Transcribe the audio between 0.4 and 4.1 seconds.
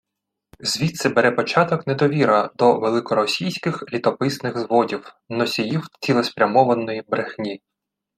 Звідси бере початок недовіра до «великоросійських